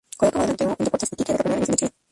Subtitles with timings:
[0.17, 1.95] Juega como delantero en Deportes Iquique de la Primera División de Chile.